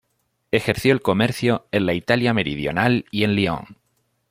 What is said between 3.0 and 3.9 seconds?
y en Lyon.